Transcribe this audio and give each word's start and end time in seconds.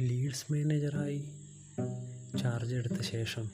Leeds 0.00 0.52
മാനേജറായി 0.52 1.24
charge 2.42 2.74
എടുത്ത 2.74 3.02
ശേഷം 3.02 3.50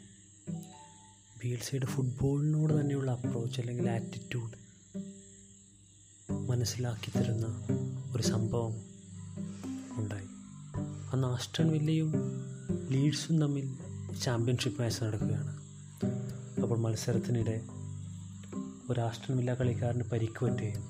B 1.43 1.49
L 1.49 1.59
സിയുടെ 1.59 1.87
ഫുട്ബോളിനോട് 1.87 2.81
തന്നെയുള്ള 2.81 3.11
അപ്രോച്ച് 3.11 3.61
അല്ലെങ്കിൽ 3.61 3.91
ആറ്റിറ്റ്യൂഡ് 3.91 4.53
മനസ്സിലാക്കി 6.33 7.19
തരുന്ന 7.19 7.47
ഒരു 8.17 8.23
സംഭവം 8.23 8.75
ഉണ്ടായി. 9.97 10.27
അന്ന് 11.13 11.29
ആസ്റ്റൺ 11.29 11.71
വില്ലയും 11.71 12.13
ലീഡ്സും 12.91 13.41
തമ്മിൽ 13.41 13.75
ചാമ്പ്യൻഷിപ്പ് 14.23 14.83
മാച്ച് 14.83 15.05
നടക്കുകയാണ്. 15.05 15.57
അപ്പോൾ 16.63 16.79
മത്സരത്തിനിടെ 16.79 17.61
ഒരു 18.91 19.01
ആസ്റ്റൺ 19.01 19.37
വില്ല 19.37 19.55
കളിക്കാരന് 19.55 20.03
പരിക്ക് 20.03 20.45
പറ്റുകയും 20.45 20.85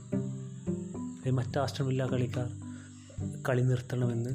മറ്റ് 1.36 1.58
ആസ്റ്റൺ 1.58 1.86
വില്ല 1.86 2.06
കളിക്കാർ 2.06 2.63
കളി 3.48 3.62
നിർത്തണമെന്ന് 3.62 4.30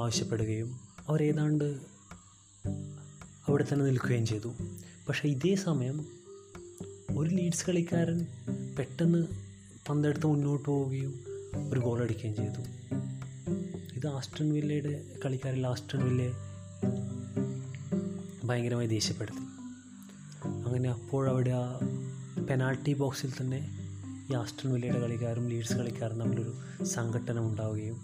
ആവശ്യപ്പെടുകയും 0.00 0.80
അവരേതാണ്ട് 1.08 1.64
അവിടെ 3.48 3.64
തന്നെ 3.72 3.86
നിൽക്കുകയും 3.86 4.26
ചെയ്തു. 4.26 4.54
പക്ഷേ 5.08 5.28
ഇതേ 5.28 5.54
സമയം 5.54 6.06
ഒരു 7.16 7.30
ലീഡ്സ് 7.30 7.66
കളിക്കാരൻ 7.66 8.26
പെട്ടെന്ന് 8.78 9.26
പന്തെടുത്ത് 9.88 10.26
മുന്നോട്ട് 10.26 10.68
പോവുകയും 10.68 11.20
ഒരു 11.70 11.80
ഗോൾ 11.80 12.02
അടിക്കുകയും 12.02 12.36
ചെയ്തു. 12.36 12.62
ഇത് 13.96 14.06
ആസ്റ്റൺ 14.06 14.52
വില്ലയുടെ 14.52 15.04
കളിക്കാരിൽ 15.24 15.66
ആസ്റ്റൺ 15.66 16.04
വില്ലയെ 16.04 16.32
ഭയങ്കരമായി 18.44 18.86
ദേഷ്യപ്പെടുത്തി. 18.86 19.38
അങ്ങനെ 20.46 20.90
അപ്പോഴവിടെ 20.90 21.50
ആ 21.50 21.78
പെനാൾട്ടി 22.50 22.94
ബോക്സിൽ 22.94 23.32
തന്നെ 23.40 23.85
ഈ 24.30 24.34
ആസ്റ്റൺ 24.34 24.72
വില്ലയുടെ 24.72 25.00
കളിക്കാരും 25.00 25.48
ലീഡ്സ് 25.48 25.72
കളിക്കാരും 25.72 26.20
തമ്മിലൊരു 26.20 26.84
സംഘട്ടനം 26.84 27.46
ഉണ്ടാവുകയും 27.46 27.98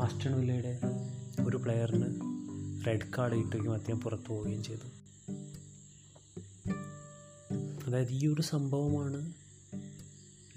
ആസ്റ്റൺ 0.00 0.32
വില്ലയുടെ 0.32 0.80
ഒരു 1.46 1.56
പ്ലെയറിന് 1.56 2.08
റെഡ് 2.86 3.12
കാർഡ് 3.18 3.34
കിട്ടുകയും 3.34 3.74
അദ്ദേഹം 3.74 4.00
പുറത്തു 4.00 4.32
പോവുകയും 4.32 4.62
ചെയ്തു. 4.62 4.86
അതായത് 7.86 8.10
ഈ 8.10 8.26
ഒരു 8.26 8.42
സംഭവമാണ് 8.42 9.32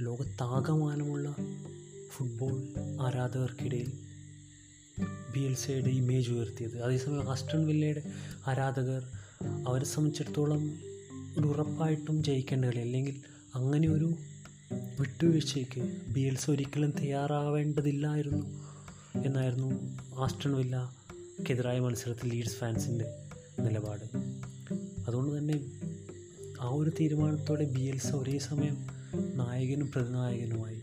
ലോകത്താകമാനമുള്ള 0.01 1.35
ഫുട്ബോൾ 2.09 2.63
ആരാധകർക്കിടയിൽ 3.01 3.91
ബി 5.33 5.39
എൽ 5.39 5.55
സിയുടെ 5.55 5.89
ഇമേജ് 5.89 6.31
ഉയർത്തിയത്. 6.31 6.81
അതേസമയം 6.81 7.31
ആസ്റ്റൺ 7.31 7.65
വില്ലയുടെ 7.65 8.03
ആരാധകർ 8.47 9.03
അവരെ 9.67 9.85
സംബന്ധിച്ചിടത്തോളം 9.85 10.79
ഒരു 11.39 11.47
ഉറപ്പായിട്ടും 11.47 12.23
ജയിക്കേണ്ട 12.23 12.65
കളി 12.65 12.79
അല്ലെങ്കിൽ 12.79 13.21
അങ്ങനെ 13.55 13.87
ഒരു 13.87 14.15
വിട്ടുവീഴ്ചയ്ക്ക് 14.99 16.11
ബി 16.13 16.19
എൽ 16.19 16.35
സി 16.35 16.51
ഒരിക്കലും 16.51 16.91
തയ്യാറാവേണ്ടതില്ലായിരുന്നു 16.91 18.45
എന്നായിരുന്നു 19.25 19.97
ആസ്റ്റൺ 20.15 20.51
വില്ലക്കെതിരായ 20.55 21.79
മത്സരത്തിൽ 21.79 22.29
ലീഡ്സ് 22.29 22.55
ഫാൻസിന്റെ 22.55 23.05
നിലപാട്. 23.59 24.17
അതുകൊണ്ട് 25.07 25.37
തന്നെ 25.37 25.71
ആ 26.61 26.67
ഒരു 26.67 26.89
തീരുമാനത്തോടെ 26.89 27.65
ബി 27.65 27.81
എൽസ് 27.81 28.07
ഒരേ 28.07 28.37
സമയം 28.37 28.77
നായകനും 29.37 29.91
പ്രതിനായകനുമായി. 29.91 30.81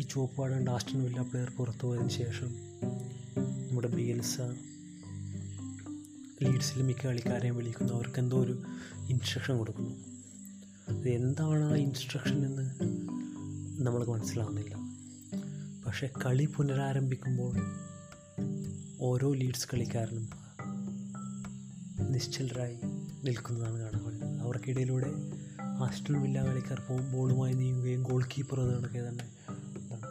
ഈ 0.00 0.06
ചുവപ്പ് 0.10 0.36
പാടേണ്ട 0.36 0.68
ആസ്റ്റൺ 0.68 1.02
വില്ല 1.02 1.22
പ്ലെയർ 1.22 1.52
പുറത്തു 1.56 1.86
പോയതിനു 1.86 2.08
ശേഷം 2.08 2.56
നമ്മുടെ 3.68 3.88
ബി 3.88 4.02
എൽ 4.02 4.20
സ 4.20 4.40
ലീഡ്സിൽ 6.42 6.82
മിക്ക 6.82 7.06
കളിക്കാരെയും 7.06 7.56
വിളിക്കുന്നു. 7.56 7.92
അവർക്ക് 7.92 8.18
എന്തോ 8.18 8.40
ഒരു 8.40 8.62
ഇൻസ്ട്രക്ഷൻ 9.08 9.58
കൊടുക്കുന്നു. 9.58 10.15
എന്താണ് 10.88 11.64
ആ 11.64 11.74
ഇൻസ്ട്രക്ഷൻ 11.74 12.46
എന്ന് 12.46 12.70
നമ്മൾക്ക് 13.86 14.12
മനസ്സിലാവുന്നില്ല. 14.12 14.76
പക്ഷേ 15.86 16.08
കളി 16.24 16.48
പുനരാരംഭിക്കുമ്പോൾ 16.56 17.56
ഓരോ 19.00 19.32
ലീഡ്സ് 19.32 19.68
കളിക്കാരനും 19.74 20.28
നിശ്ചലരായി 22.10 22.78
നിൽക്കുന്നതാണ് 23.24 23.78
കാണാൻ 23.78 24.04
കഴിയുന്നത്. 24.04 24.40
അവർക്കിടയിലൂടെ 24.40 25.06
ആസ്റ്റൺ 25.62 26.22
വില്ല 26.22 26.46
കളിക്കാർ 26.46 26.82
ബോളുമായി 27.12 27.54
നീങ്ങുകയും 27.54 28.02
ഗോൾ 28.02 28.24
കീപ്പർ 28.24 28.60
അത് 28.60 28.78
കണക്കെ 28.78 29.08
തന്നെ 29.08 29.24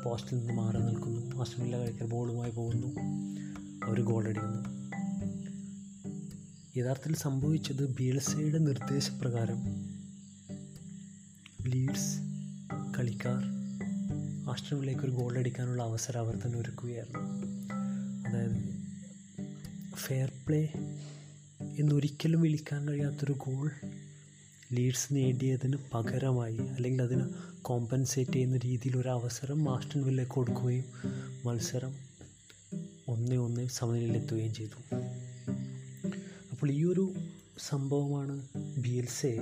പോസ്റ്റിൽ 0.03 0.37
നിന്ന് 0.37 0.53
മാറി 0.53 0.77
നിൽക്കുന്നു. 0.77 1.39
ആസ്റ്റൺ 1.39 1.63
വില്ല 1.63 1.79
കളിക്കാർ 1.79 2.09
ബോളുമായി 2.09 2.51
പോകുന്നു. 2.51 2.87
അവർ 3.85 4.01
ഗോളടിക്കുന്നു 4.01 4.85
യഥാർത്ഥത്തിൽ 6.77 7.15
സംഭവിച്ചത് 7.15 7.95
ബി 7.95 8.03
എൽ 8.03 8.19
സിയുടെ 8.19 8.57
നിർദ്ദേശപ്രകാരം 8.57 9.94
ലീഡ്സ് 11.67 12.19
കളിക്കാർ 12.97 13.43
വില്ലയ്ക്ക് 14.75 15.03
ഒരു 15.03 15.11
ഗോൾ 15.11 15.37
അടിക്കാനുള്ള 15.37 15.83
അവസരം 15.83 16.19
അവർ 16.19 16.35
തന്നെ 16.35 16.59
ഒരുക്കുകയായിരുന്നു. 16.59 17.19
അതായത് 18.27 18.75
ഫെയർ 19.95 20.31
പ്ലേ 20.47 20.69
എന്നൊരിക്കലും 21.79 22.41
വിളിക്കാൻ 22.41 22.87
കഴിയാത്തൊരു 22.87 23.33
ഗോൾ 23.33 23.71
ലീഡ്സ് 24.73 25.15
നേടിയതിന് 25.15 25.77
പകരമായി 25.93 26.57
അല്ലെങ്കിൽ 26.57 27.01
അതിന് 27.01 27.23
കോമ്പൻസേറ്റ് 27.61 28.31
ചെയ്യുന്ന 28.31 28.57
രീതിയിൽ 28.57 28.97
ഒരു 28.97 29.09
അവസരം 29.09 29.75
ആസ്റ്റൺ 29.75 30.03
വില്ലയ്ക്ക് 30.03 30.33
കൊടുക്കുകയും 30.33 30.83
മത്സരം 31.45 31.95
ഒന്നേ 33.07 33.37
ഒന്ന് 33.37 33.67
സമനിലയിലെത്തുകയും 33.67 34.53
ചെയ്തു. 34.53 34.95
അപ്പോൾ 36.51 36.71
ഈ 36.71 36.83
ഒരു 36.83 37.13
സംഭവമാണ് 37.59 38.47
ബി 38.77 38.89
എൽ 38.89 39.05
സെ 39.05 39.37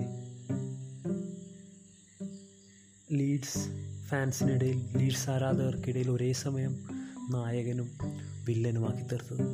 ലീഡ്സ് 3.14 3.60
ഫാൻസിനിടയിൽ 4.08 4.98
ലീഡ്സ് 4.98 5.30
ആരാധകർക്കിടയിൽ 5.30 6.10
ഒരേ 6.12 6.34
സമയം 6.34 6.74
നായകനും 7.30 7.90
വില്ലനുമാക്കി 8.46 9.02
തീർത്തത്. 9.02 9.46